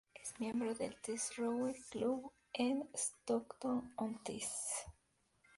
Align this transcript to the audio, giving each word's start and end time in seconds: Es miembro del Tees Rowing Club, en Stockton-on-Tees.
Es 0.15 0.33
miembro 0.39 0.73
del 0.73 0.99
Tees 0.99 1.31
Rowing 1.37 1.75
Club, 1.91 2.31
en 2.53 2.89
Stockton-on-Tees. 2.91 4.49